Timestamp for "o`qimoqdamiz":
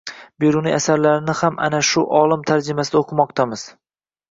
3.05-3.71